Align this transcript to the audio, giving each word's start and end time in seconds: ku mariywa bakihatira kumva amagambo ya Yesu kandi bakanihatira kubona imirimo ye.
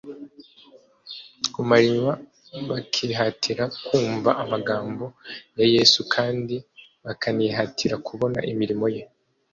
ku 1.53 1.59
mariywa 1.69 2.13
bakihatira 2.69 3.63
kumva 3.85 4.29
amagambo 4.43 5.05
ya 5.59 5.65
Yesu 5.75 5.99
kandi 6.13 6.55
bakanihatira 7.05 7.95
kubona 8.07 8.39
imirimo 8.51 8.85
ye. 8.95 9.03